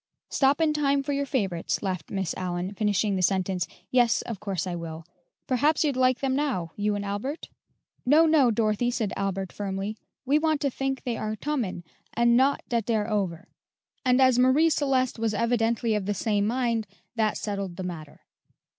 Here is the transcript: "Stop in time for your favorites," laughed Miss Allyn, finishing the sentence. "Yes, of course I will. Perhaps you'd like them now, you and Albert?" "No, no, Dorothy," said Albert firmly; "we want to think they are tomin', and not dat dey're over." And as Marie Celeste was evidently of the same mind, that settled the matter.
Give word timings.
"Stop 0.29 0.59
in 0.59 0.73
time 0.73 1.03
for 1.03 1.13
your 1.13 1.27
favorites," 1.27 1.83
laughed 1.83 2.09
Miss 2.09 2.33
Allyn, 2.35 2.73
finishing 2.73 3.15
the 3.15 3.21
sentence. 3.21 3.67
"Yes, 3.91 4.23
of 4.23 4.39
course 4.39 4.65
I 4.65 4.73
will. 4.73 5.05
Perhaps 5.45 5.83
you'd 5.83 5.95
like 5.95 6.21
them 6.21 6.35
now, 6.35 6.71
you 6.75 6.95
and 6.95 7.05
Albert?" 7.05 7.49
"No, 8.03 8.25
no, 8.25 8.49
Dorothy," 8.49 8.89
said 8.89 9.13
Albert 9.15 9.51
firmly; 9.53 9.95
"we 10.25 10.39
want 10.39 10.59
to 10.61 10.71
think 10.71 11.03
they 11.03 11.17
are 11.17 11.35
tomin', 11.35 11.83
and 12.15 12.35
not 12.35 12.63
dat 12.67 12.87
dey're 12.87 13.07
over." 13.11 13.47
And 14.03 14.19
as 14.19 14.39
Marie 14.39 14.71
Celeste 14.71 15.19
was 15.19 15.35
evidently 15.35 15.93
of 15.93 16.07
the 16.07 16.15
same 16.15 16.47
mind, 16.47 16.87
that 17.15 17.37
settled 17.37 17.75
the 17.75 17.83
matter. 17.83 18.21